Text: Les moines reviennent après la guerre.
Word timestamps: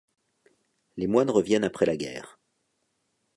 Les 0.97 1.05
moines 1.05 1.29
reviennent 1.29 1.63
après 1.63 1.85
la 1.85 1.95
guerre. 1.95 2.39